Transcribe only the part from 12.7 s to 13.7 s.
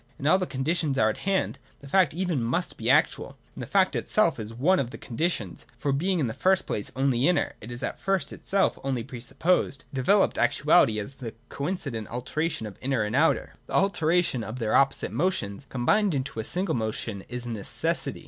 inner and outer,